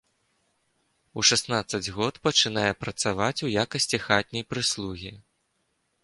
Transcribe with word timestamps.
У 1.21 1.25
шаснаццаць 1.27 1.93
год 1.97 2.13
пачынае 2.27 2.71
працаваць 2.85 3.43
у 3.47 3.51
якасці 3.65 3.99
хатняй 4.05 4.43
прыслугі. 4.55 5.13